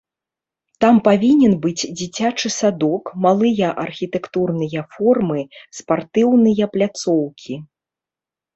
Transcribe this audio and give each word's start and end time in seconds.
Там 0.85 0.95
павінен 1.07 1.51
быць 1.65 1.87
дзіцячы 1.99 2.47
садок, 2.55 3.03
малыя 3.27 3.67
архітэктурныя 3.85 4.81
формы, 4.97 5.39
спартыўныя 5.83 6.63
пляцоўкі. 6.75 7.53